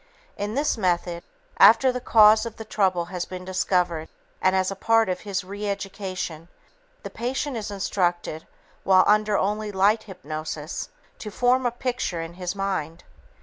[0.35, 1.21] In this method,
[1.59, 4.09] after the cause of the trouble has been discovered
[4.41, 6.47] and as a part of his re education,
[7.03, 8.47] the patient is instructed
[8.83, 13.03] while under only light hypnosis to 'form a picture' in his mind.